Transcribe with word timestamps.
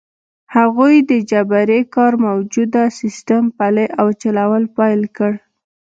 هغوی 0.55 0.95
د 1.11 1.11
جبري 1.31 1.81
کار 1.95 2.13
موجوده 2.27 2.83
سیستم 2.99 3.43
پلی 3.57 3.87
او 3.99 4.07
چلول 4.21 4.63
پیل 4.77 5.01
کړ. 5.17 5.31